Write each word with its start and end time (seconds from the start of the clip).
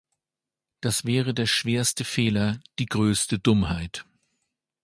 Das 0.79 1.05
wäre 1.05 1.35
der 1.35 1.45
schwerste 1.45 2.05
Fehler, 2.05 2.59
die 2.79 2.87
größte 2.87 3.37
Dummheit. 3.37 4.03